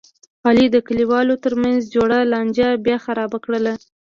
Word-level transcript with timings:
علي 0.47 0.65
د 0.71 0.77
کلیوالو 0.87 1.35
ترمنځ 1.43 1.79
جوړه 1.95 2.17
لانجه 2.31 2.67
بیا 2.85 2.97
خرابه 3.05 3.37
کړله. 3.45 3.73